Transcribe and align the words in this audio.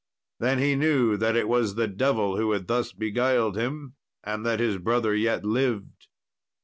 Then 0.39 0.57
he 0.57 0.73
knew 0.73 1.15
that 1.17 1.35
it 1.35 1.47
was 1.47 1.75
the 1.75 1.87
devil 1.87 2.35
who 2.35 2.53
had 2.53 2.65
thus 2.65 2.91
beguiled 2.91 3.55
him, 3.55 3.93
and 4.23 4.43
that 4.47 4.59
his 4.59 4.79
brother 4.79 5.13
yet 5.13 5.45
lived. 5.45 6.07